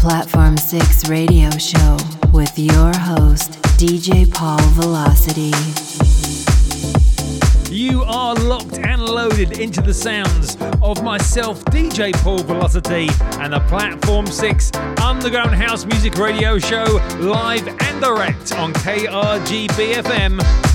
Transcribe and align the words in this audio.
Platform 0.00 0.56
6 0.56 1.10
radio 1.10 1.50
show 1.50 1.98
with 2.32 2.58
your 2.58 2.90
host, 2.96 3.52
DJ 3.76 4.32
Paul 4.32 4.58
Velocity. 4.70 5.52
You 7.70 8.02
are 8.04 8.34
locked 8.34 8.78
and 8.78 9.02
loaded 9.02 9.60
into 9.60 9.82
the 9.82 9.92
sounds 9.92 10.56
of 10.80 11.02
myself, 11.04 11.62
DJ 11.66 12.14
Paul 12.14 12.38
Velocity, 12.38 13.10
and 13.40 13.52
the 13.52 13.60
Platform 13.68 14.26
6 14.26 14.72
Underground 15.02 15.54
House 15.54 15.84
Music 15.84 16.14
Radio 16.16 16.58
Show 16.58 16.84
live 17.18 17.68
and 17.68 18.00
direct 18.00 18.54
on 18.54 18.72
KRGBFM. 18.72 20.69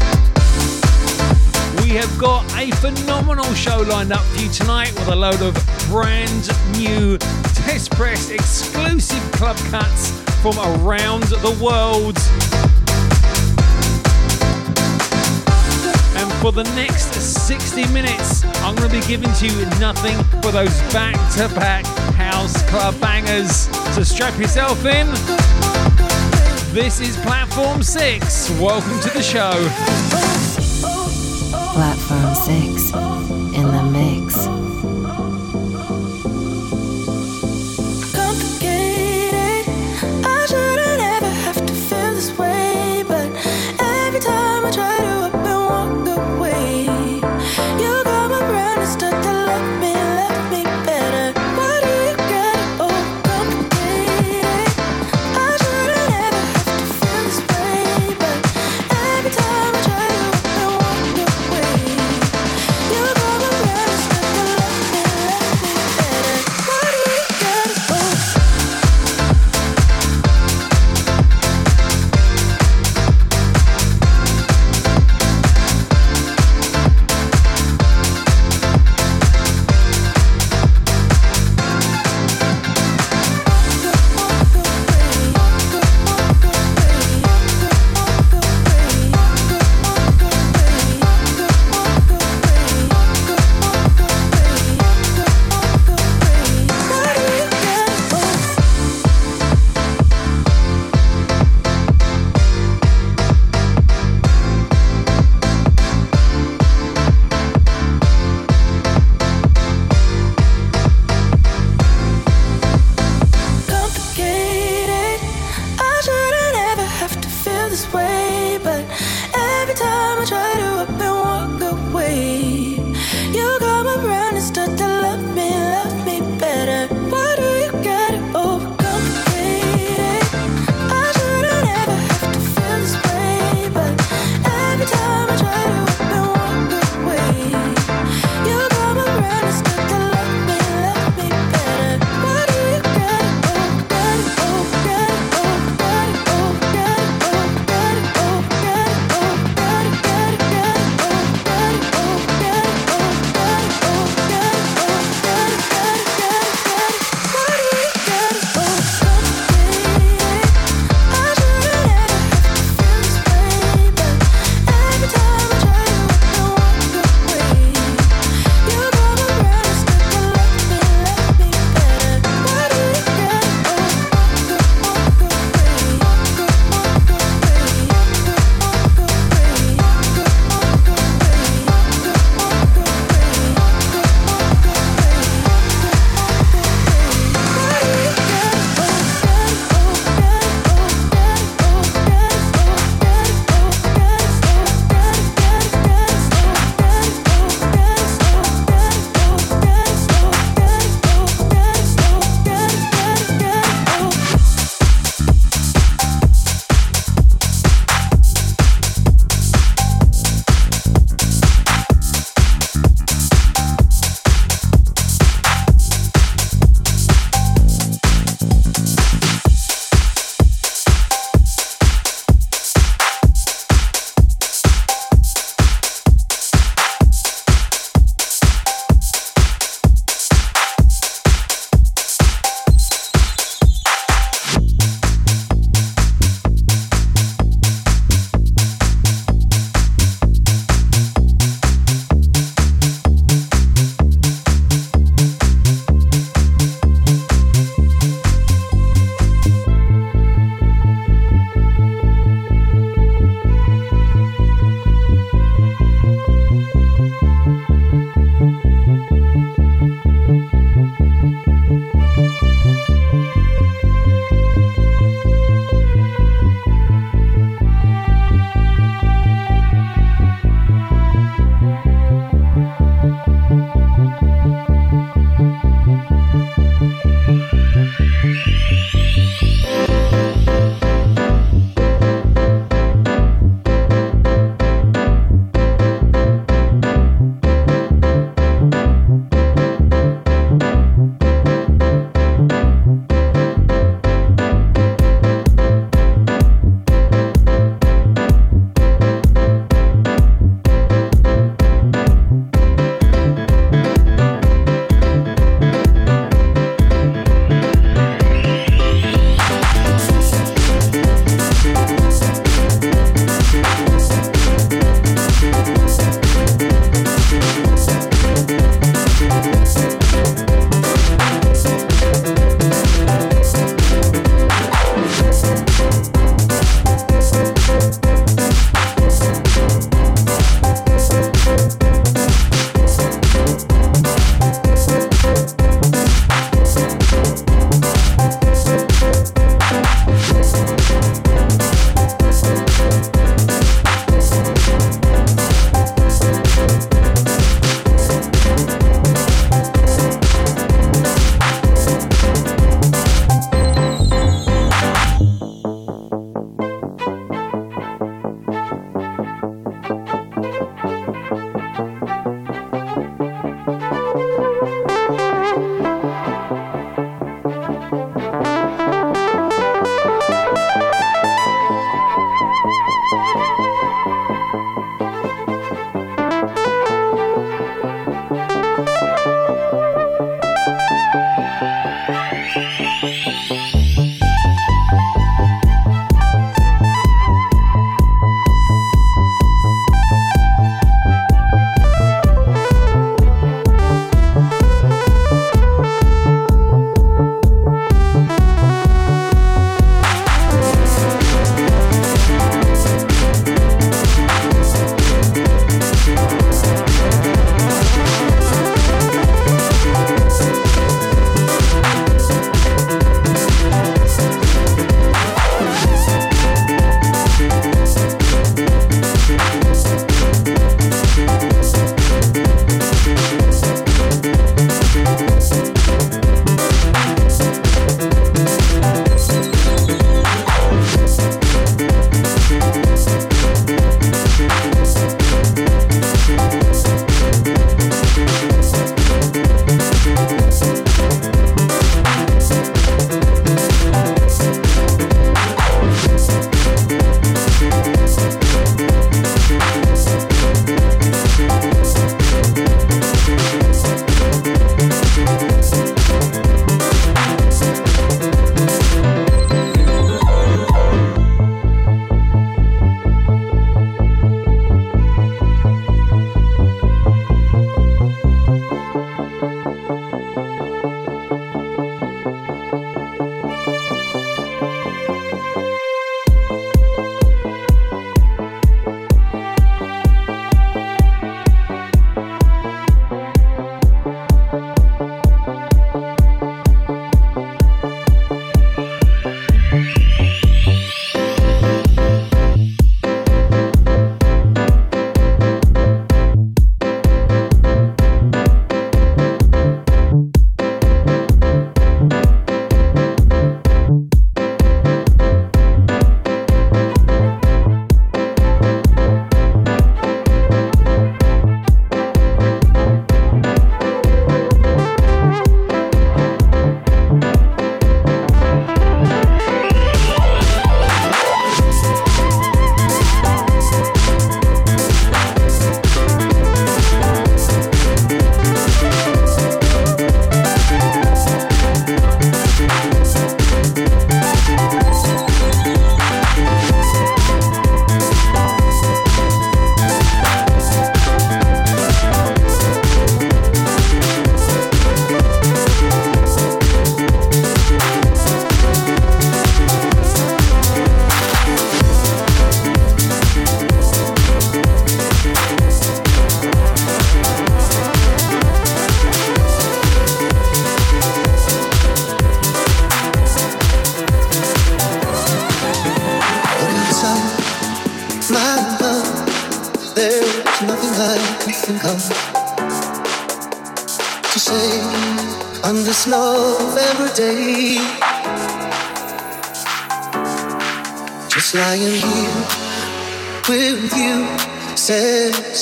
We 1.85 1.91
have 1.91 2.17
got 2.17 2.43
a 2.57 2.71
phenomenal 2.71 3.53
show 3.53 3.81
lined 3.81 4.11
up 4.11 4.23
for 4.23 4.41
you 4.41 4.49
tonight 4.49 4.91
with 4.95 5.07
a 5.07 5.15
load 5.15 5.43
of 5.43 5.53
brand 5.87 6.49
new 6.75 7.19
test 7.53 7.91
press 7.91 8.31
exclusive 8.31 9.21
club 9.33 9.55
cuts 9.69 10.09
from 10.41 10.57
around 10.57 11.25
the 11.25 11.51
world. 11.63 12.17
And 16.17 16.33
for 16.41 16.51
the 16.51 16.63
next 16.75 17.13
60 17.13 17.87
minutes, 17.93 18.43
I'm 18.63 18.75
going 18.75 18.89
to 18.89 18.99
be 18.99 19.05
giving 19.05 19.31
to 19.33 19.45
you 19.45 19.65
nothing 19.79 20.17
but 20.41 20.51
those 20.51 20.75
back 20.91 21.13
to 21.35 21.53
back 21.53 21.85
house 22.15 22.67
club 22.67 22.99
bangers. 22.99 23.69
So 23.93 24.01
strap 24.01 24.35
yourself 24.39 24.83
in. 24.85 25.05
This 26.73 26.99
is 26.99 27.15
Platform 27.17 27.83
6. 27.83 28.49
Welcome 28.59 28.99
to 29.01 29.09
the 29.11 29.21
show. 29.21 30.24
Platform 31.75 32.33
6 32.33 32.93
in 33.53 33.67
the 33.67 33.83
mix. 33.91 34.94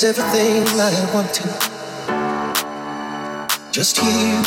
Everything 0.04 0.62
I 0.78 0.92
want 1.14 1.32
to. 1.32 1.48
Just 3.72 3.98
here 3.98 4.44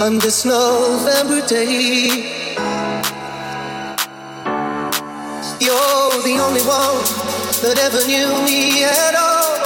on 0.00 0.18
this 0.20 0.44
November 0.44 1.44
day. 1.46 2.06
You're 5.58 6.22
the 6.22 6.38
only 6.38 6.62
one 6.62 7.02
that 7.62 7.78
ever 7.82 8.02
knew 8.06 8.30
me 8.46 8.84
at 8.84 9.14
all. 9.16 9.58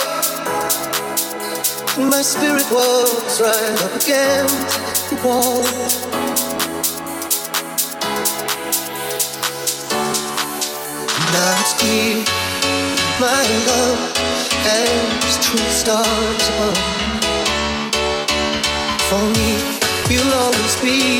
My 2.09 2.23
spirit 2.23 2.71
was 2.73 3.41
right 3.43 3.83
up 3.85 3.95
against 4.01 5.11
the 5.11 5.17
wall. 5.23 5.65
Now 11.33 11.61
it's 11.61 11.75
clear, 11.79 12.25
my 13.21 13.45
love 13.67 14.10
as 14.71 15.39
stars 15.71 16.49
above. 16.53 16.79
For 19.09 19.23
me, 19.37 19.51
you'll 20.09 20.35
always 20.35 20.75
be 20.81 21.20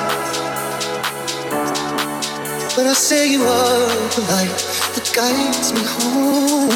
But 2.73 2.87
I 2.87 2.93
say 2.93 3.29
you 3.29 3.43
are 3.43 3.87
the 4.15 4.21
light 4.31 4.59
that 4.95 5.11
guides 5.13 5.73
me 5.73 5.83
home. 5.83 6.69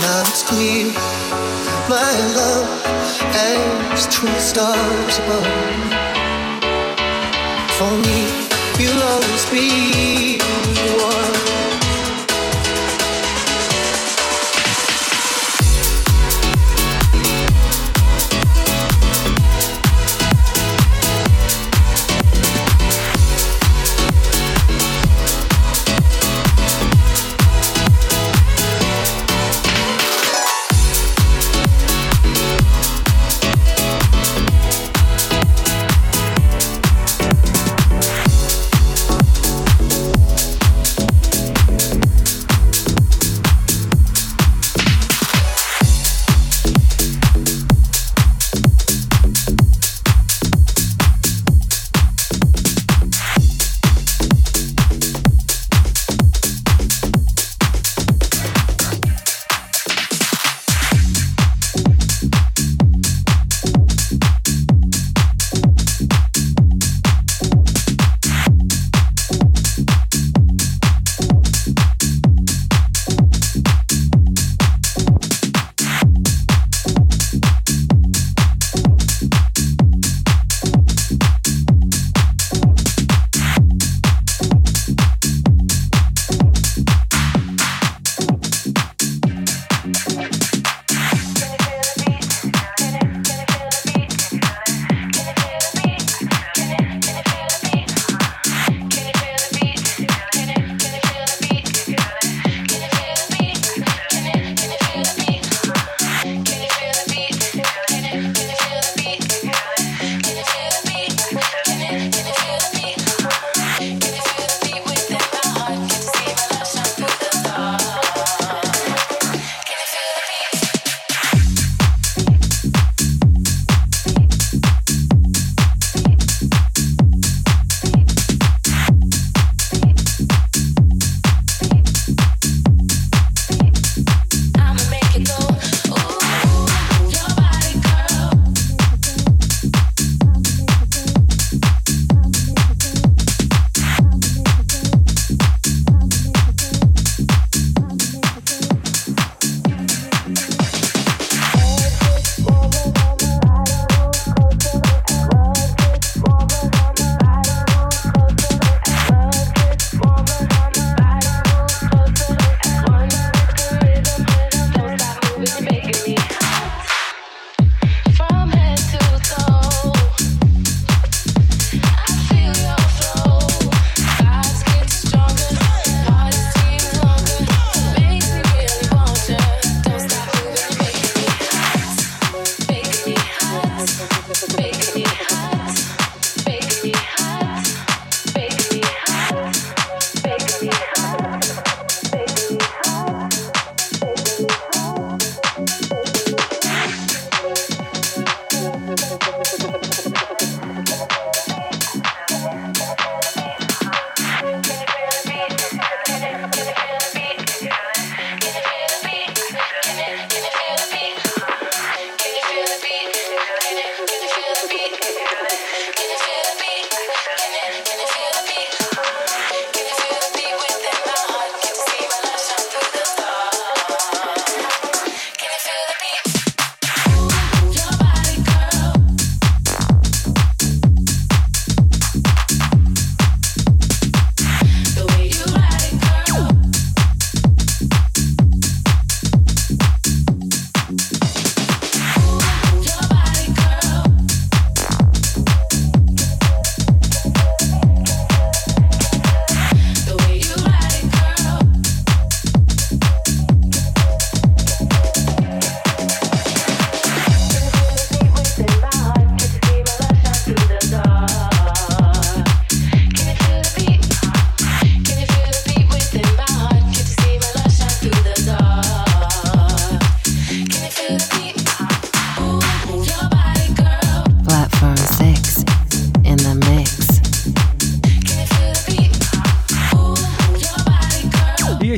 Now 0.00 0.20
it's 0.24 0.42
clear, 0.48 0.86
my 1.86 2.12
love 2.34 2.82
hangs 3.36 4.06
twin 4.06 4.34
stars 4.40 5.18
above. 5.18 5.46
For 7.76 7.92
me, 8.06 8.20
you'll 8.80 9.02
always 9.02 9.44
be 9.50 10.38
the 10.38 11.04
one. 11.04 11.53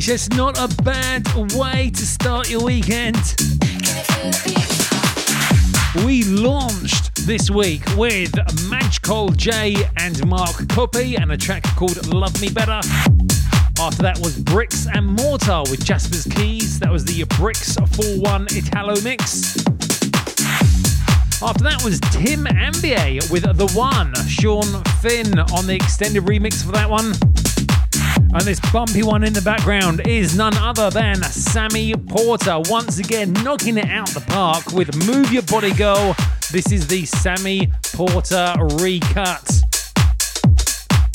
Just 0.07 0.37
not 0.37 0.57
a 0.57 0.73
bad 0.83 1.27
way 1.53 1.89
to 1.89 2.05
start 2.05 2.49
your 2.49 2.63
weekend. 2.63 3.17
We 6.05 6.23
launched 6.23 7.13
this 7.27 7.51
week 7.51 7.83
with 7.97 8.33
Match 8.69 9.01
Cole 9.01 9.27
J 9.31 9.75
and 9.97 10.25
Mark 10.25 10.69
Copy 10.69 11.17
and 11.17 11.33
a 11.33 11.35
track 11.35 11.63
called 11.75 12.07
Love 12.07 12.39
Me 12.41 12.47
Better. 12.47 12.79
After 13.81 14.01
that 14.03 14.17
was 14.23 14.37
Bricks 14.37 14.87
and 14.87 15.05
Mortar 15.05 15.63
with 15.69 15.83
Jasper's 15.83 16.23
Keys. 16.23 16.79
That 16.79 16.89
was 16.89 17.03
the 17.03 17.25
Bricks 17.37 17.75
4 17.75 18.05
1 18.21 18.47
Italo 18.51 19.01
mix. 19.01 19.57
After 21.43 21.65
that 21.65 21.81
was 21.83 21.99
Tim 22.13 22.45
Ambier 22.45 23.29
with 23.29 23.43
The 23.43 23.67
One, 23.77 24.15
Sean 24.25 24.81
Finn 25.01 25.37
on 25.37 25.67
the 25.67 25.75
extended 25.75 26.23
remix 26.23 26.63
for 26.63 26.71
that 26.71 26.89
one. 26.89 27.11
And 28.33 28.41
this 28.41 28.59
bumpy 28.71 29.03
one 29.03 29.23
in 29.23 29.33
the 29.33 29.41
background 29.41 30.05
is 30.05 30.35
none 30.35 30.55
other 30.57 30.89
than 30.89 31.15
Sammy 31.23 31.93
Porter, 31.93 32.59
once 32.65 32.99
again 32.99 33.31
knocking 33.33 33.77
it 33.77 33.87
out 33.87 34.09
the 34.09 34.21
park 34.21 34.73
with 34.73 34.95
Move 35.07 35.31
Your 35.31 35.43
Body 35.43 35.73
Girl. 35.73 36.15
This 36.51 36.71
is 36.71 36.87
the 36.87 37.05
Sammy 37.05 37.71
Porter 37.93 38.53
recut. 38.79 39.49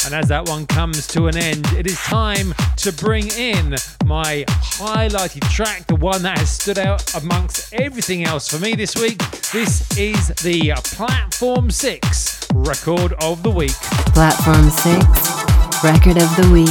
And 0.05 0.15
as 0.15 0.29
that 0.29 0.49
one 0.49 0.67
comes 0.67 1.07
to 1.09 1.27
an 1.27 1.37
end, 1.37 1.67
it 1.75 1.87
is 1.87 1.97
time 1.99 2.55
to 2.79 2.93
bring 2.93 3.29
in 3.29 3.77
my 4.05 4.45
highlighted 4.49 5.49
track, 5.51 5.87
the 5.87 5.97
one 5.97 6.23
that 6.23 6.39
has 6.39 6.51
stood 6.51 6.79
out 6.79 7.15
amongst 7.15 7.73
everything 7.75 8.25
else 8.25 8.49
for 8.49 8.59
me 8.59 8.75
this 8.75 8.97
week. 8.97 9.19
This 9.53 9.97
is 9.97 10.29
the 10.43 10.73
Platform 10.83 11.71
6 11.71 12.49
Record 12.55 13.13
of 13.21 13.43
the 13.43 13.51
Week. 13.51 13.73
Platform 14.15 14.71
6 14.71 15.42
Record 15.83 16.17
of 16.17 16.31
the 16.37 16.49
Week. 16.53 16.69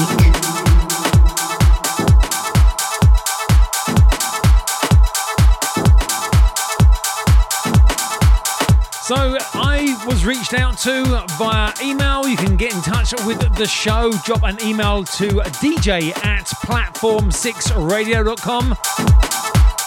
So 9.04 9.38
I 9.54 10.02
was 10.08 10.26
reached 10.26 10.54
out 10.54 10.78
to 10.80 11.04
via 11.38 11.74
email. 11.84 12.26
You 12.26 12.38
can 12.38 12.56
get 12.56 12.74
in 12.74 12.82
touch 12.82 13.14
with 13.26 13.54
the 13.58 13.66
show. 13.66 14.14
Drop 14.24 14.44
an 14.44 14.58
email 14.64 15.04
to 15.04 15.28
dj 15.60 16.16
at 16.24 16.46
platform6radio.com. 16.46 18.78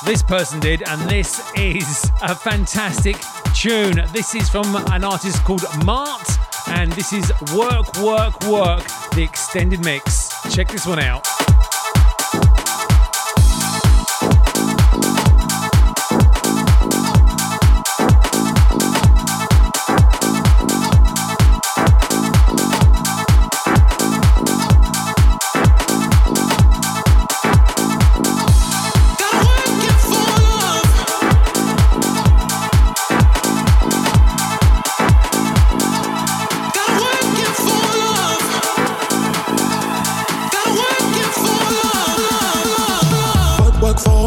This 0.04 0.22
person 0.22 0.60
did, 0.60 0.82
and 0.86 1.00
this 1.08 1.40
is 1.56 2.10
a 2.20 2.34
fantastic 2.34 3.16
tune. 3.54 4.04
This 4.12 4.34
is 4.34 4.50
from 4.50 4.76
an 4.92 5.02
artist 5.02 5.42
called 5.44 5.64
Mart, 5.82 6.28
and 6.68 6.92
this 6.92 7.12
is 7.12 7.32
Work, 7.54 7.96
Work, 7.98 8.42
Work, 8.44 8.84
the 9.14 9.22
extended 9.22 9.84
mix. 9.84 10.30
Check 10.54 10.68
this 10.68 10.86
one 10.86 10.98
out. 10.98 11.26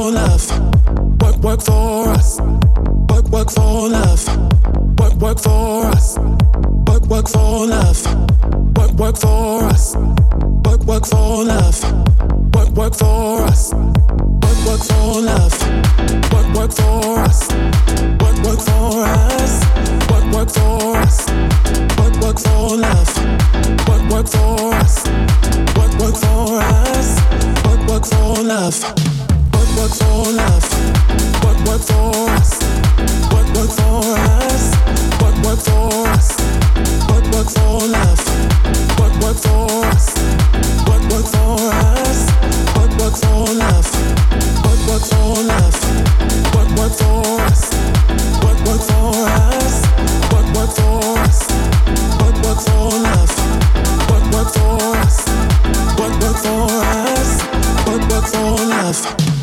for 0.08 0.13
love. 0.13 1.22
Work, 1.22 1.38
work 1.38 1.62
for 1.62 2.10
us. 2.10 2.39
Work, 2.39 3.28
work 3.30 3.52
for 3.52 3.89
love. 3.89 4.24
Work, 5.00 5.13
work 5.15 5.39
for 5.39 5.86
us. 5.88 6.17
Work, 6.88 7.06
work 7.08 7.28
for 7.28 7.67
love. 7.67 8.06
Work, 8.78 8.91
work 8.93 9.17
for 9.17 9.63
us. 9.65 9.96
Work, 10.65 10.84
work 10.86 11.06
for 11.06 11.43
love. 11.43 11.84
Work, 12.56 12.70
work 12.70 12.96
for 12.96 13.41
us. 13.43 13.74
Work, 13.74 14.60
work 14.67 14.82
for 14.89 15.22
love. 15.22 15.56
Work, 16.32 16.54
work 16.56 16.72
for 16.72 17.20
us. 17.20 17.50
Work, 18.22 18.38
work 18.46 18.60
for 18.60 19.06
us. 19.06 19.58
Work, 20.12 20.26
work 22.22 22.39
for 22.39 22.78
love. 22.78 23.12
Work, 23.88 24.10
work 24.12 24.28
for 24.28 24.74
us. 24.74 25.06
Work, 25.76 25.93
work 26.00 26.15
for 26.15 26.62
us. 26.62 27.10
Work, 27.65 27.88
work 27.89 28.06
for 28.06 28.43
love 28.43 29.17
love. 58.88 59.37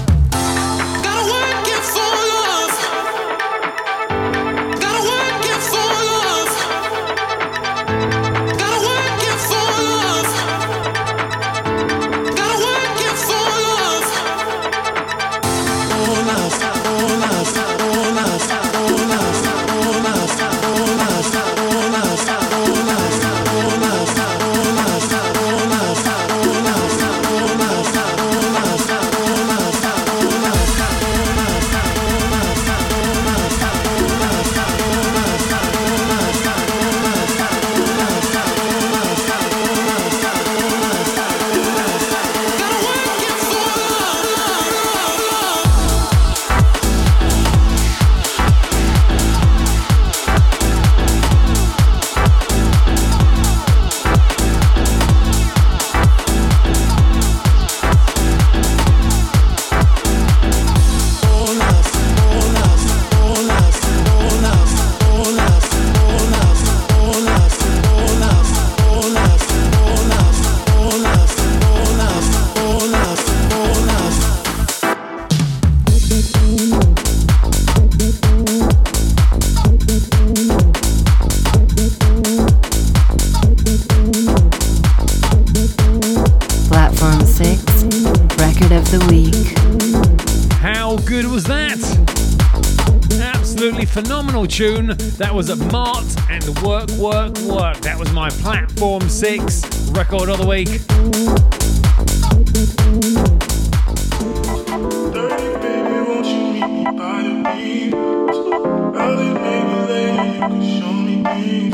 That 94.84 95.32
was 95.32 95.48
a 95.48 95.56
Mart 95.56 96.04
and 96.28 96.44
Work, 96.60 96.90
Work, 96.90 97.38
Work. 97.38 97.78
That 97.78 97.96
was 97.98 98.12
my 98.12 98.28
Platform 98.28 99.08
6 99.08 99.90
record 99.92 100.28
of 100.28 100.38
the 100.38 100.46
week. 100.46 100.68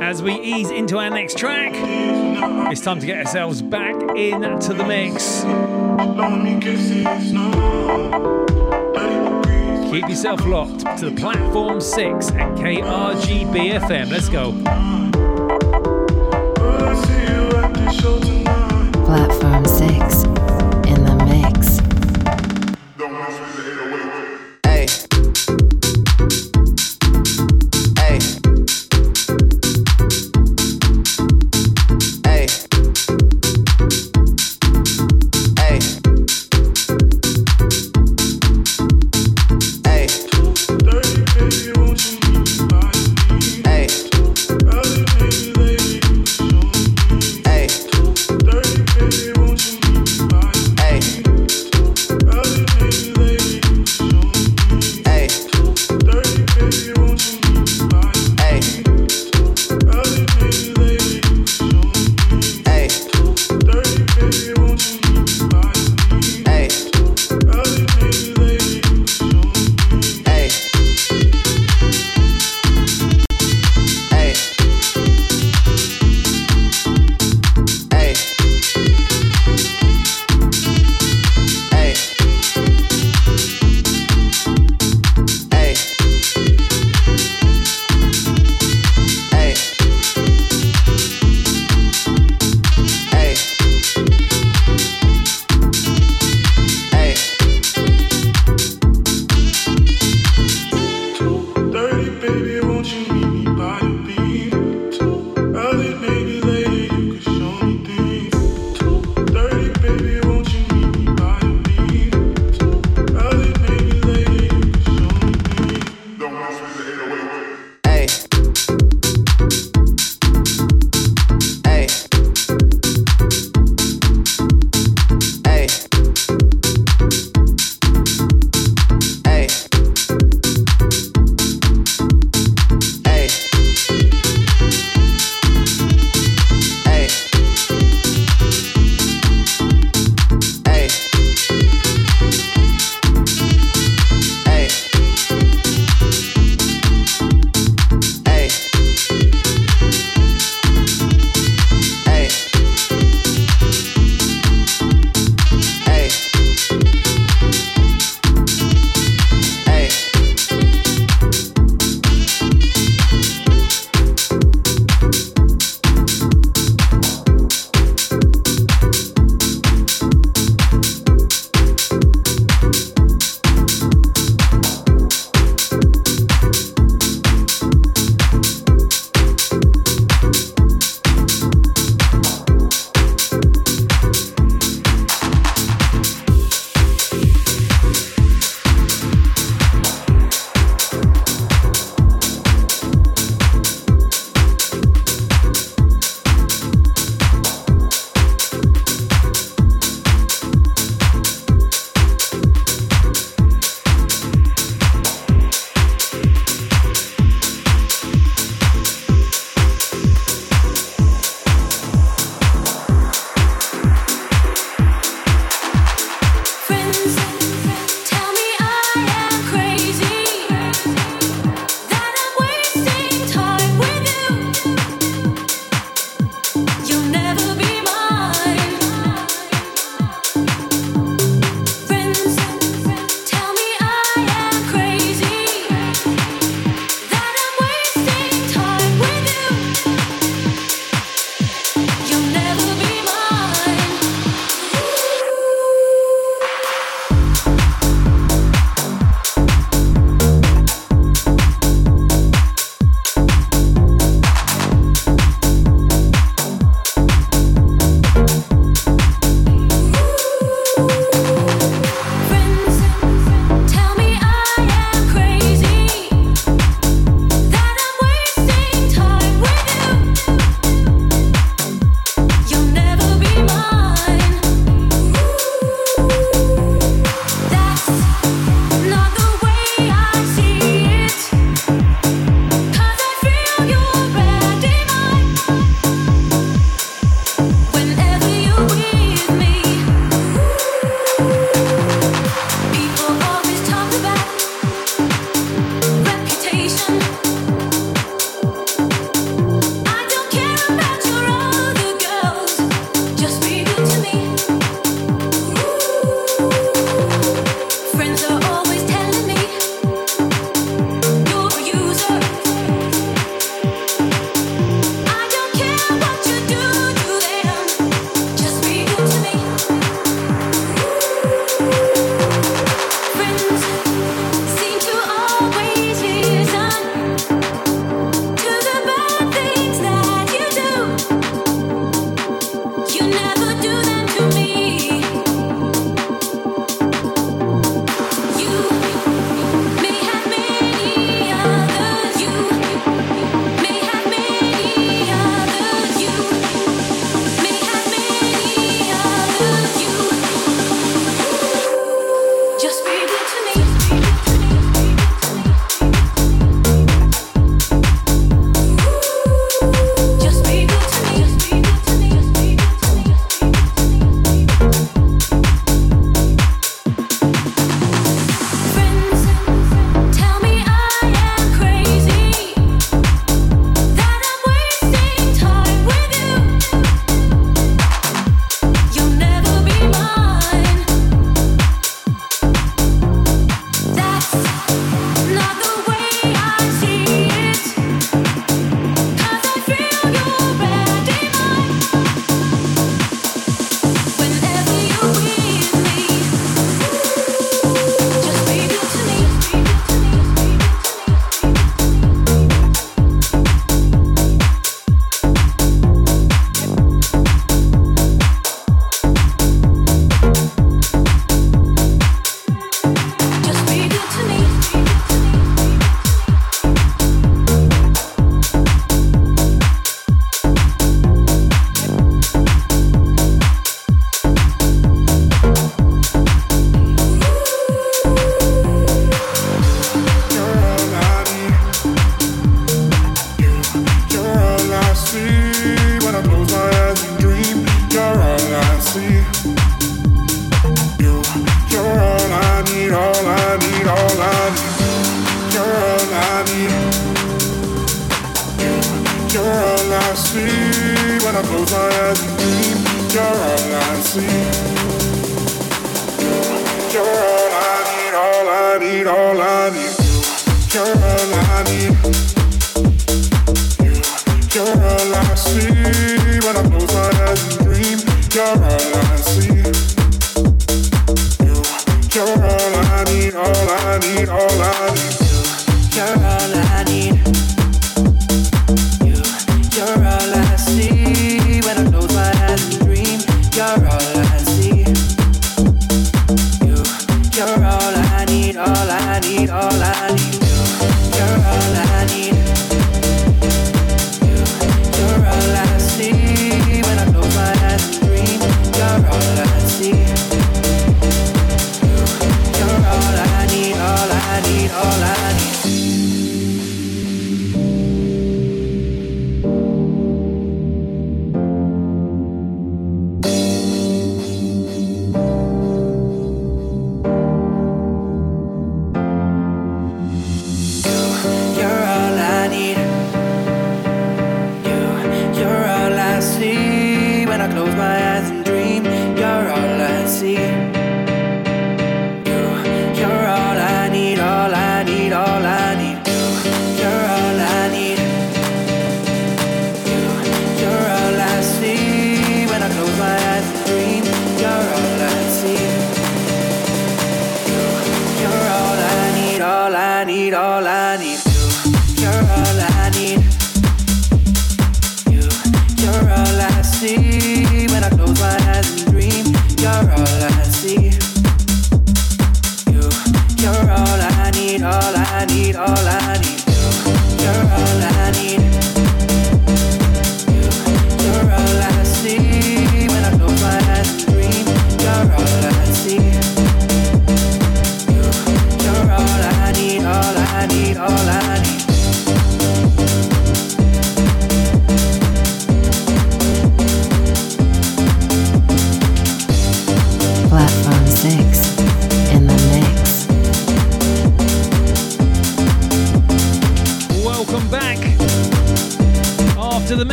As 0.00 0.22
we 0.22 0.34
ease 0.40 0.70
into 0.70 0.96
our 0.96 1.10
next 1.10 1.36
track, 1.36 1.72
it's 2.72 2.80
time 2.80 3.00
to 3.00 3.06
get 3.06 3.18
ourselves 3.18 3.60
back 3.60 3.94
into 4.16 4.72
the 4.72 4.84
mix. 4.84 5.44
Keep 9.94 10.08
yourself 10.08 10.44
locked 10.44 10.80
to 10.98 11.08
the 11.08 11.14
platform 11.14 11.80
6 11.80 12.32
at 12.32 12.56
KRGBFM. 12.56 14.10
Let's 14.10 14.28
go. 14.28 14.50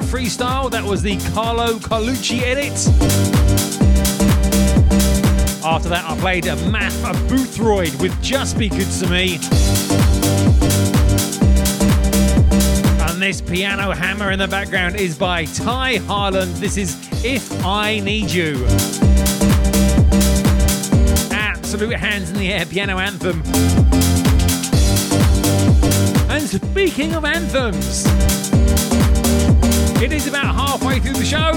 Freestyle. 0.00 0.70
That 0.70 0.84
was 0.84 1.02
the 1.02 1.16
Carlo 1.32 1.78
Carlucci 1.78 2.42
edit. 2.42 2.72
After 5.64 5.88
that, 5.88 6.04
I 6.06 6.16
played 6.18 6.46
a 6.46 6.56
Math 6.70 7.00
Boothroyd 7.28 8.00
with 8.00 8.20
Just 8.22 8.58
Be 8.58 8.68
Good 8.68 8.90
to 9.00 9.08
Me. 9.08 9.38
And 13.08 13.22
this 13.22 13.40
piano 13.40 13.90
hammer 13.92 14.30
in 14.30 14.38
the 14.38 14.48
background 14.48 14.96
is 14.96 15.16
by 15.16 15.44
Ty 15.46 15.96
Harland. 16.06 16.54
This 16.56 16.76
is 16.76 16.96
If 17.24 17.64
I 17.64 18.00
Need 18.00 18.30
You. 18.30 18.64
absolute 21.74 21.96
hands 21.96 22.30
in 22.30 22.36
the 22.36 22.52
air 22.52 22.64
piano 22.66 22.98
anthem. 22.98 23.42
And 26.30 26.48
speaking 26.48 27.14
of 27.14 27.24
anthems, 27.24 28.04
it 30.04 30.12
is 30.12 30.26
about 30.26 30.54
halfway 30.54 31.00
through 31.00 31.14
the 31.14 31.24
show. 31.24 31.52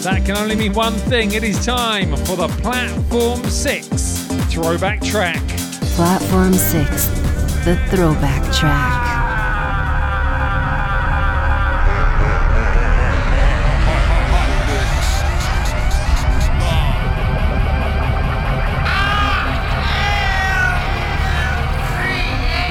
That 0.00 0.24
can 0.24 0.38
only 0.38 0.56
mean 0.56 0.72
one 0.72 0.94
thing. 0.94 1.32
It 1.32 1.44
is 1.44 1.66
time 1.66 2.16
for 2.24 2.34
the 2.34 2.48
Platform 2.62 3.44
6 3.44 4.22
throwback 4.48 5.02
track. 5.02 5.46
Platform 5.94 6.54
6, 6.54 7.06
the 7.66 7.78
throwback 7.90 8.42
track. 8.54 9.01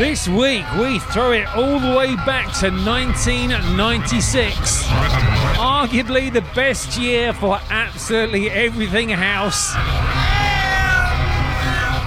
This 0.02 0.28
week 0.28 0.66
we 0.80 0.98
throw 0.98 1.32
it 1.32 1.48
all 1.50 1.80
the 1.80 1.96
way 1.96 2.16
back 2.16 2.46
to 2.62 2.72
1996. 2.72 4.84
Arguably 5.60 6.34
the 6.34 6.42
best 6.56 6.98
year 6.98 7.34
for 7.34 7.60
absolutely 7.70 8.50
everything 8.50 9.10
house. 9.10 9.76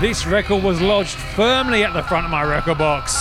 This 0.01 0.27
record 0.27 0.65
was 0.65 0.81
lodged 0.81 1.15
firmly 1.15 1.85
at 1.85 1.93
the 1.93 2.03
front 2.03 2.25
of 2.25 2.33
my 2.33 2.43
record 2.43 2.79
box. 2.79 3.15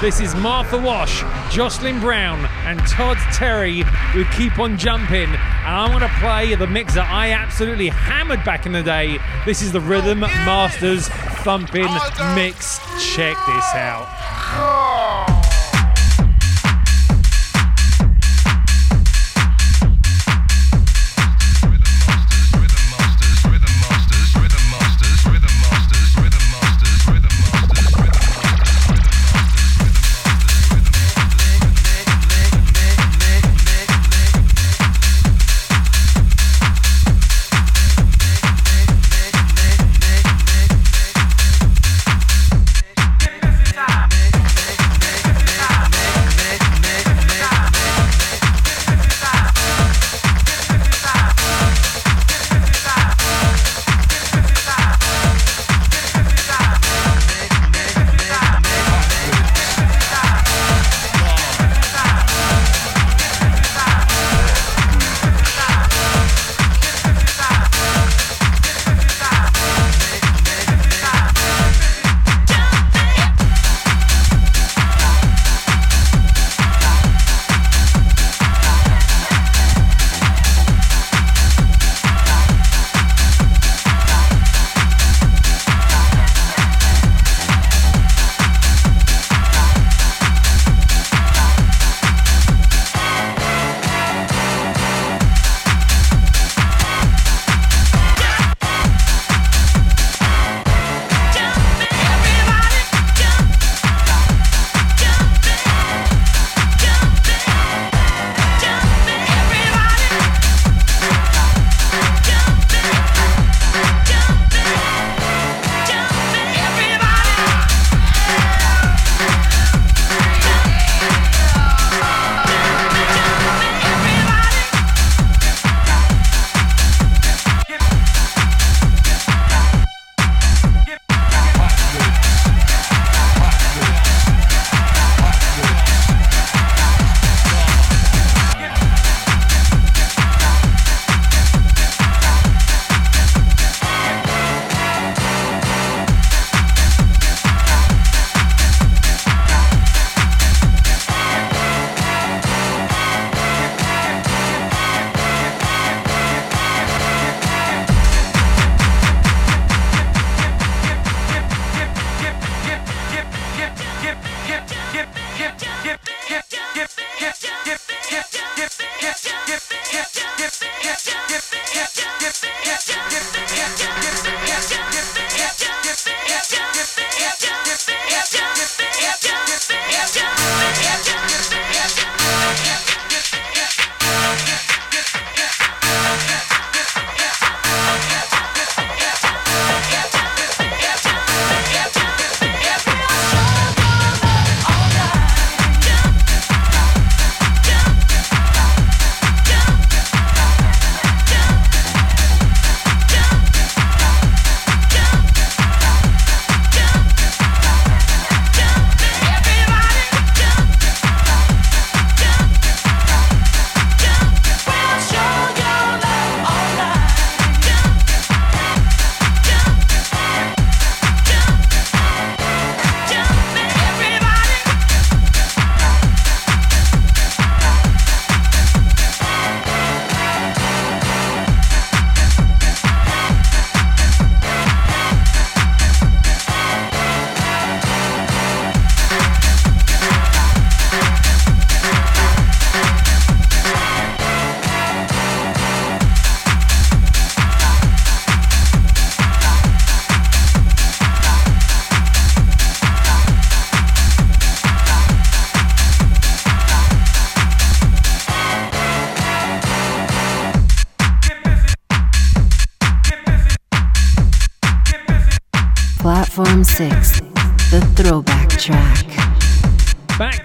This 0.00 0.18
is 0.18 0.34
Martha 0.34 0.78
Wash, 0.78 1.20
Jocelyn 1.54 2.00
Brown, 2.00 2.46
and 2.64 2.80
Todd 2.86 3.18
Terry 3.34 3.82
who 4.12 4.24
keep 4.36 4.58
on 4.58 4.78
jumping. 4.78 5.28
And 5.28 5.66
I'm 5.66 5.90
going 5.90 6.00
to 6.00 6.08
play 6.18 6.54
the 6.54 6.66
mix 6.66 6.94
that 6.94 7.10
I 7.10 7.32
absolutely 7.32 7.88
hammered 7.88 8.42
back 8.42 8.64
in 8.64 8.72
the 8.72 8.82
day. 8.82 9.18
This 9.44 9.60
is 9.60 9.70
the 9.70 9.82
Rhythm 9.82 10.20
Masters 10.20 11.10
thumping 11.42 11.88
mix. 12.34 12.78
Check 13.14 13.36
this 13.46 13.74
out. 13.74 14.06
Oh. 14.54 15.01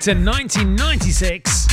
To 0.08 0.14
1996 0.14 1.68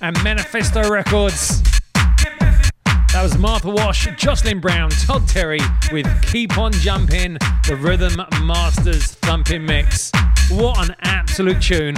and 0.00 0.22
Manifesto 0.22 0.88
Records. 0.88 1.60
That 1.92 3.20
was 3.20 3.36
Martha 3.36 3.68
Wash, 3.68 4.06
Jocelyn 4.16 4.60
Brown, 4.60 4.90
Todd 4.90 5.26
Terry 5.26 5.58
with 5.90 6.06
Keep 6.30 6.56
On 6.56 6.70
Jumping, 6.70 7.38
the 7.66 7.74
Rhythm 7.74 8.14
Masters 8.46 9.06
thumping 9.06 9.66
mix. 9.66 10.12
What 10.50 10.88
an 10.88 10.94
absolute 11.00 11.60
tune! 11.60 11.96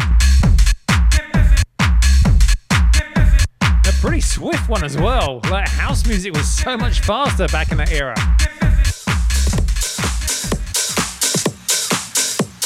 A 3.84 3.92
pretty 4.00 4.22
swift 4.22 4.66
one 4.70 4.82
as 4.82 4.96
well. 4.96 5.42
Like 5.50 5.68
house 5.68 6.06
music 6.06 6.32
was 6.32 6.48
so 6.50 6.78
much 6.78 7.00
faster 7.00 7.46
back 7.48 7.70
in 7.70 7.76
that 7.76 7.92
era. 7.92 8.14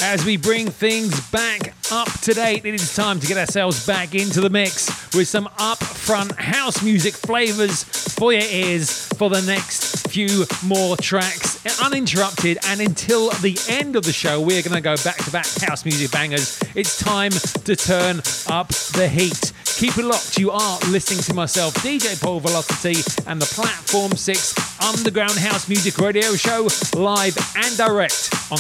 As 0.03 0.25
we 0.25 0.37
bring 0.37 0.69
things 0.69 1.21
back 1.31 1.75
up 1.93 2.09
to 2.23 2.33
date, 2.33 2.65
it 2.65 2.75
is 2.75 2.95
time 2.95 3.21
to 3.21 3.27
get 3.27 3.37
ourselves 3.37 3.87
back 3.87 4.15
into 4.15 4.41
the 4.41 4.51
mix 4.51 4.89
with 5.15 5.29
some 5.29 5.47
upfront 5.59 6.35
house 6.37 6.83
music 6.83 7.15
flavors 7.15 7.85
for 8.15 8.33
your 8.33 8.43
ears 8.43 9.07
for 9.19 9.29
the 9.29 9.43
next 9.43 10.09
few 10.09 10.47
more 10.65 10.97
tracks 10.97 11.51
uninterrupted. 11.83 12.59
And 12.67 12.81
until 12.81 13.31
the 13.31 13.59
end 13.69 13.97
of 13.97 14.05
the 14.05 14.13
show, 14.13 14.41
we're 14.41 14.63
going 14.63 14.75
to 14.75 14.81
go 14.81 14.97
back 15.05 15.17
to 15.25 15.31
back 15.31 15.47
house 15.61 15.85
music 15.85 16.11
bangers. 16.11 16.59
It's 16.75 16.99
time 16.99 17.31
to 17.31 17.77
turn 17.77 18.19
up 18.49 18.69
the 18.69 19.09
heat. 19.09 19.53
Keep 19.65 19.99
it 19.99 20.05
locked. 20.05 20.39
You 20.39 20.51
are 20.51 20.79
listening 20.91 21.21
to 21.23 21.35
myself, 21.35 21.75
DJ 21.75 22.21
Paul 22.21 22.41
Velocity, 22.41 23.01
and 23.27 23.41
the 23.41 23.47
Platform 23.47 24.13
6 24.13 24.85
Underground 24.85 25.39
House 25.39 25.69
Music 25.69 25.97
Radio 25.99 26.35
Show 26.35 26.69
live 26.95 27.37
and 27.57 27.77
direct 27.77 28.35
on 28.51 28.59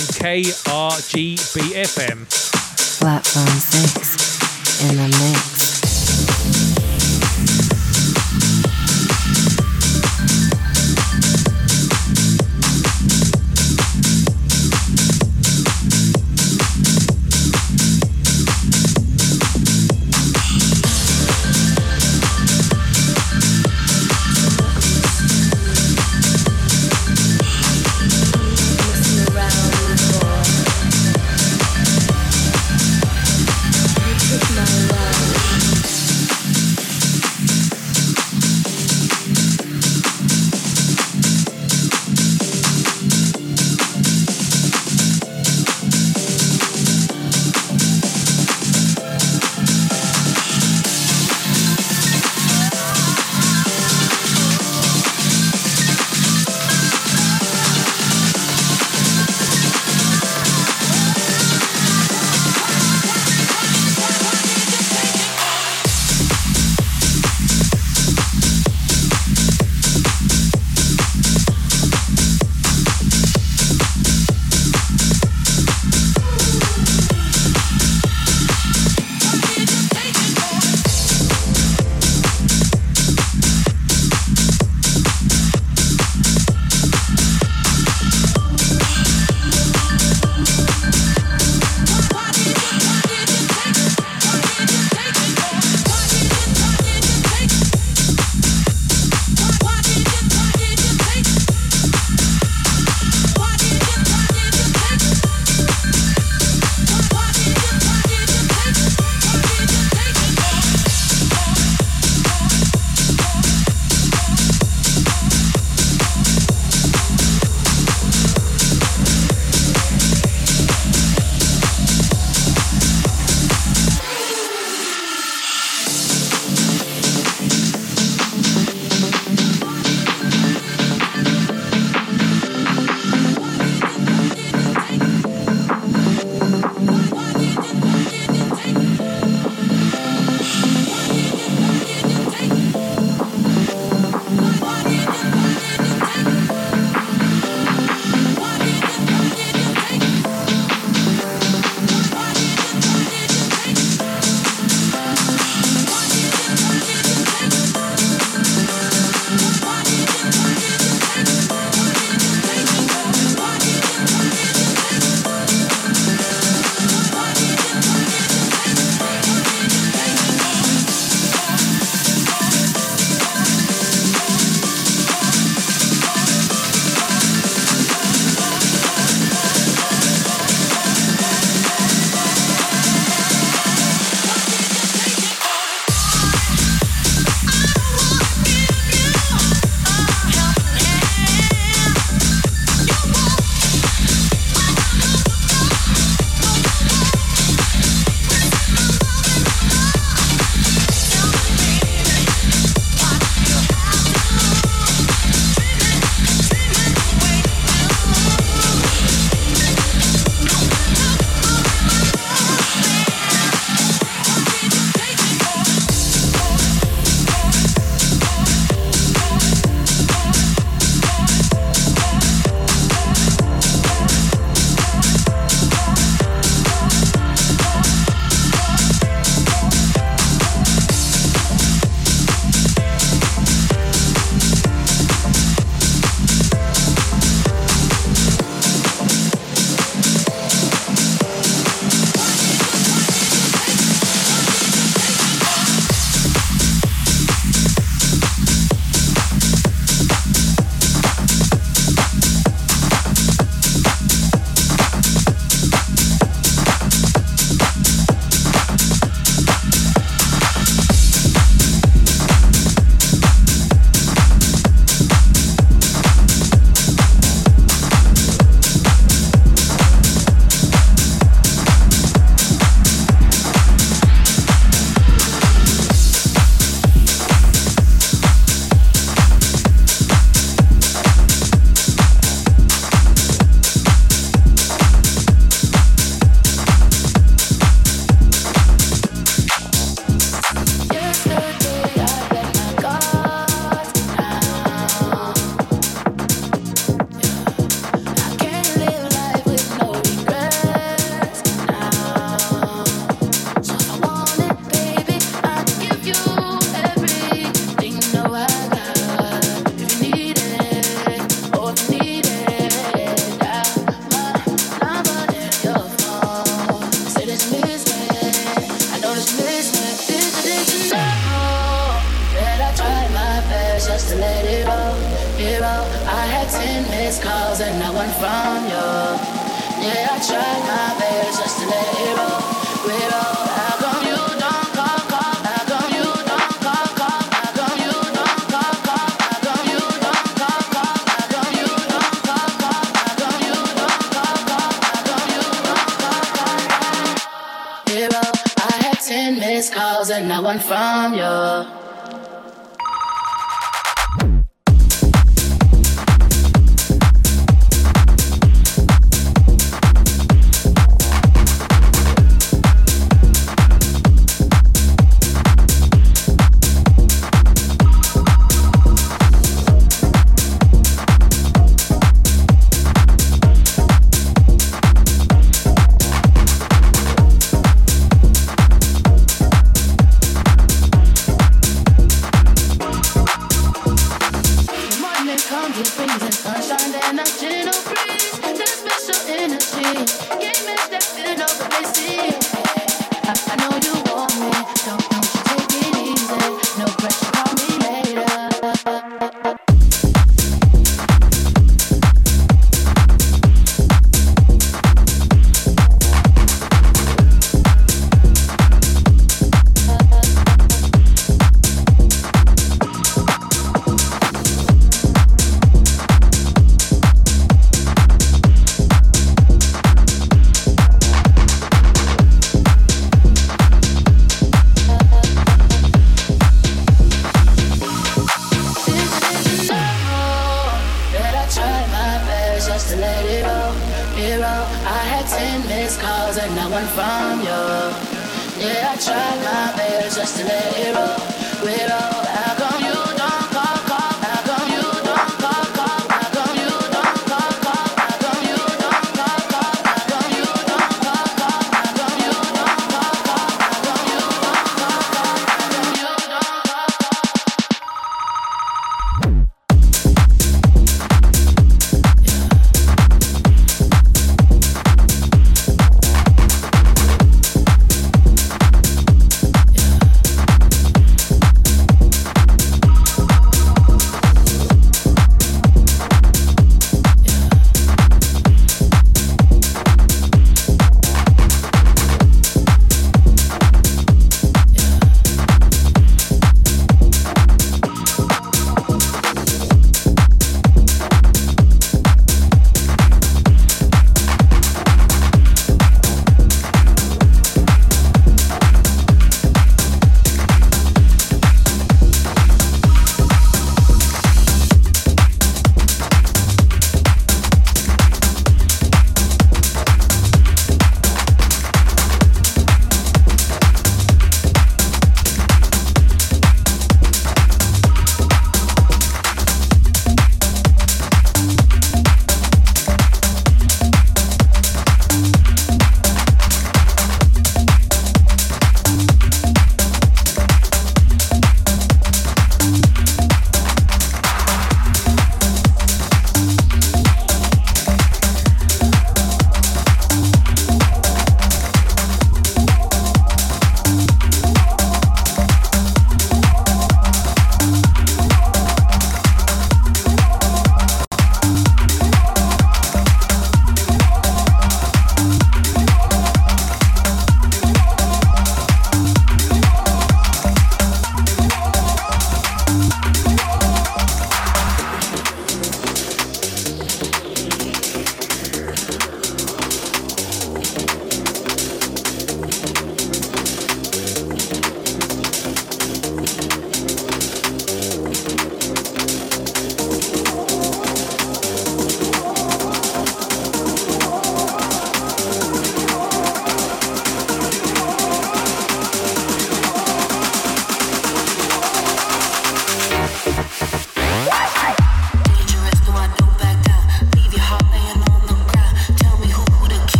KRGBFM. 1.36 2.26
Platform 2.98 3.46
6 3.46 4.90
in 4.90 4.96
the 4.96 5.08
mix. 5.18 5.49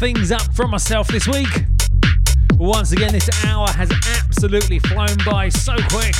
Things 0.00 0.32
up 0.32 0.54
from 0.54 0.70
myself 0.70 1.08
this 1.08 1.28
week. 1.28 1.66
Once 2.58 2.90
again, 2.92 3.12
this 3.12 3.28
hour 3.44 3.68
has 3.68 3.92
absolutely 4.16 4.78
flown 4.78 5.14
by 5.26 5.50
so 5.50 5.74
quick. 5.90 6.14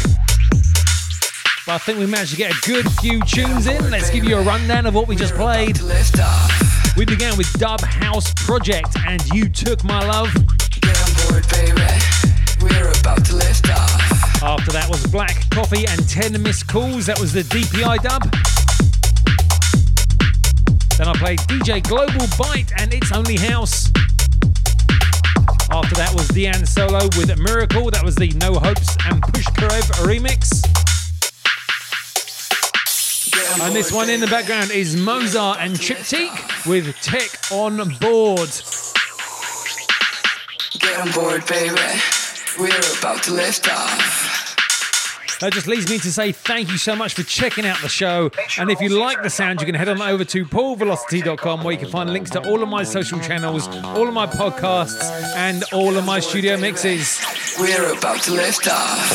But 1.64 1.72
I 1.72 1.78
think 1.78 1.98
we 1.98 2.04
managed 2.04 2.32
to 2.32 2.36
get 2.36 2.52
a 2.52 2.60
good 2.66 2.92
few 3.00 3.22
tunes 3.22 3.66
in. 3.66 3.90
Let's 3.90 4.10
give 4.10 4.24
you 4.24 4.36
a 4.36 4.42
rundown 4.42 4.84
of 4.84 4.94
what 4.94 5.08
we 5.08 5.16
just 5.16 5.34
played. 5.34 5.80
We 6.94 7.06
began 7.06 7.38
with 7.38 7.50
Dub 7.54 7.80
House 7.80 8.34
Project 8.34 8.98
and 9.06 9.26
You 9.28 9.48
Took 9.48 9.82
My 9.82 10.04
Love. 10.06 10.28
After 14.42 14.72
that 14.72 14.88
was 14.90 15.06
Black 15.06 15.48
Coffee 15.48 15.86
and 15.86 16.06
10 16.06 16.42
Missed 16.42 16.68
Calls. 16.68 17.06
That 17.06 17.18
was 17.18 17.32
the 17.32 17.44
DPI 17.44 18.02
dub. 18.02 18.69
Then 21.00 21.08
I 21.08 21.14
played 21.14 21.38
DJ 21.38 21.82
Global 21.82 22.26
Bite 22.38 22.72
and 22.76 22.92
It's 22.92 23.10
Only 23.10 23.38
House. 23.38 23.90
After 25.70 25.94
that 25.94 26.12
was 26.12 26.28
Deanne 26.28 26.68
Solo 26.68 27.04
with 27.16 27.34
Miracle. 27.38 27.90
That 27.90 28.04
was 28.04 28.16
the 28.16 28.28
No 28.32 28.52
Hopes 28.52 28.98
and 29.06 29.22
Push 29.22 29.46
Karev 29.46 29.80
remix. 30.04 30.60
And 33.62 33.74
this 33.74 33.90
one 33.90 34.10
in 34.10 34.20
the 34.20 34.26
background 34.26 34.72
is 34.72 34.94
Mozart 34.94 35.56
and 35.60 35.74
Triptych 35.74 36.66
with 36.66 36.94
Tech 37.00 37.30
on 37.50 37.78
Board. 37.98 38.50
Get 40.80 41.00
on 41.00 41.10
board, 41.12 41.46
baby. 41.46 41.80
We're 42.58 42.98
about 42.98 43.22
to 43.22 43.32
lift 43.32 43.70
off. 43.70 44.39
That 45.40 45.54
just 45.54 45.66
leads 45.66 45.88
me 45.88 45.98
to 45.98 46.12
say 46.12 46.32
thank 46.32 46.70
you 46.70 46.76
so 46.76 46.94
much 46.94 47.14
for 47.14 47.22
checking 47.22 47.64
out 47.64 47.80
the 47.80 47.88
show. 47.88 48.30
And 48.58 48.70
if 48.70 48.80
you 48.80 48.90
like 48.90 49.22
the 49.22 49.30
sound, 49.30 49.60
you 49.60 49.66
can 49.66 49.74
head 49.74 49.88
on 49.88 50.00
over 50.02 50.24
to 50.24 50.44
paulvelocity.com 50.44 51.64
where 51.64 51.72
you 51.72 51.78
can 51.78 51.88
find 51.88 52.12
links 52.12 52.30
to 52.30 52.46
all 52.46 52.62
of 52.62 52.68
my 52.68 52.82
social 52.82 53.18
channels, 53.20 53.66
all 53.68 54.06
of 54.06 54.12
my 54.12 54.26
podcasts, 54.26 55.10
and 55.36 55.64
all 55.72 55.96
of 55.96 56.04
my 56.04 56.20
studio 56.20 56.58
mixes. 56.58 57.18
We're 57.58 57.96
about 57.96 58.22
to 58.24 58.32
lift 58.32 58.68
off. 58.68 59.10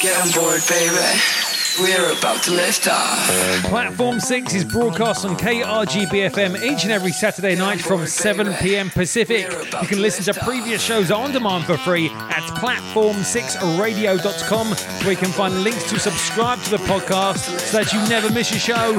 Get 0.00 0.16
on 0.20 0.30
board, 0.32 0.62
baby. 0.68 1.47
We're 1.80 2.12
about 2.18 2.42
to 2.42 2.50
lift 2.50 2.88
off. 2.88 3.28
Platform 3.64 4.18
6 4.18 4.52
is 4.54 4.64
broadcast 4.64 5.24
on 5.24 5.36
KRGBFM 5.36 6.60
each 6.60 6.82
and 6.82 6.90
every 6.90 7.12
Saturday 7.12 7.54
night 7.54 7.80
from 7.80 8.04
7 8.04 8.52
p.m. 8.54 8.90
Pacific. 8.90 9.48
You 9.80 9.86
can 9.86 10.02
listen 10.02 10.24
to 10.32 10.40
previous 10.40 10.82
shows 10.82 11.12
on 11.12 11.30
demand 11.30 11.66
for 11.66 11.76
free 11.76 12.08
at 12.08 12.42
platform6radio.com 12.58 14.66
where 15.04 15.12
you 15.12 15.16
can 15.16 15.30
find 15.30 15.62
links 15.62 15.88
to 15.90 16.00
subscribe 16.00 16.60
to 16.62 16.70
the 16.70 16.78
podcast 16.78 17.60
so 17.60 17.78
that 17.78 17.92
you 17.92 18.00
never 18.08 18.28
miss 18.32 18.50
a 18.50 18.58
show. 18.58 18.98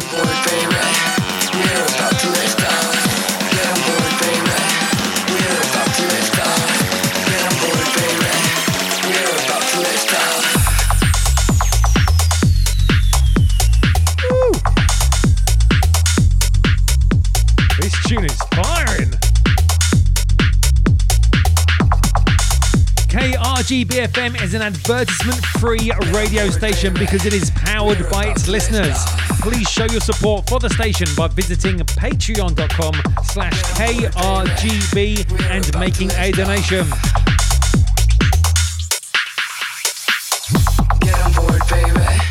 KRGBFM 23.69 24.41
is 24.41 24.55
an 24.55 24.63
advertisement 24.63 25.45
free 25.59 25.91
radio 26.11 26.49
station 26.49 26.91
because 26.95 27.27
it 27.27 27.33
is 27.33 27.51
powered 27.51 28.09
by 28.09 28.25
its 28.25 28.47
listeners. 28.47 28.97
Please 29.41 29.69
show 29.69 29.85
your 29.85 30.01
support 30.01 30.49
for 30.49 30.59
the 30.59 30.71
station 30.71 31.07
by 31.15 31.27
visiting 31.27 31.77
patreon.com 31.77 32.95
slash 33.25 33.61
KRGB 33.75 35.39
and 35.51 35.79
making 35.79 36.09
a 36.13 36.31
donation. 36.31 36.87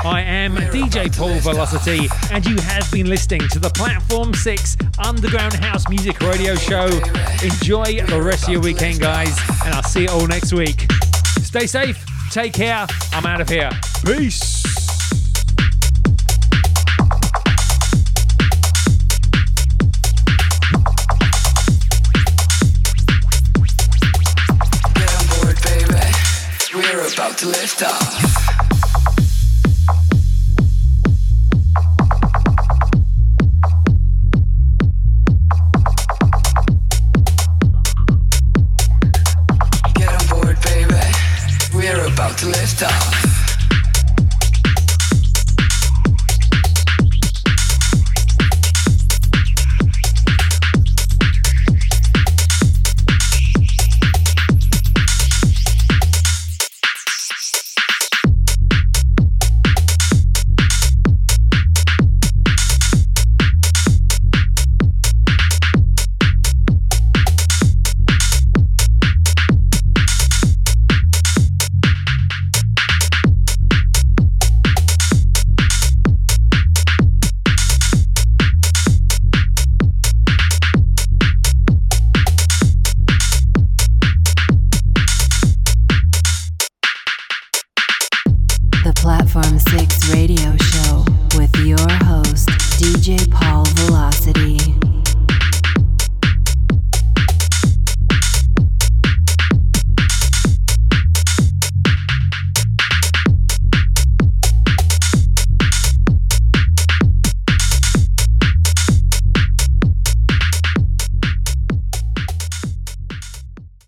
I 0.04 0.22
am 0.26 0.56
DJ 0.56 1.16
Paul 1.16 1.38
Velocity, 1.38 2.08
and 2.32 2.44
you 2.46 2.56
have 2.62 2.90
been 2.90 3.08
listening 3.08 3.42
to 3.50 3.60
the 3.60 3.70
Platform 3.70 4.34
6 4.34 4.76
Underground 4.98 5.54
House 5.54 5.88
Music 5.88 6.18
Radio 6.18 6.56
Show. 6.56 6.86
Enjoy 7.44 8.02
the 8.06 8.20
rest 8.20 8.48
of 8.48 8.48
your 8.48 8.60
weekend, 8.60 8.98
guys, 8.98 9.38
and 9.64 9.72
I'll 9.72 9.84
see 9.84 10.02
you 10.02 10.08
all 10.08 10.26
next 10.26 10.52
week. 10.52 10.88
Stay 11.42 11.66
safe, 11.66 12.04
take 12.30 12.52
care. 12.52 12.86
I'm 13.12 13.26
out 13.26 13.40
of 13.40 13.48
here. 13.48 13.70
Peace. 14.04 14.62
Get 24.94 25.10
on 25.14 25.26
board, 25.34 25.56
baby. 25.62 25.94
We're 26.74 27.12
about 27.12 27.38
to 27.38 27.46
lift 27.46 27.82
off. 27.82 28.57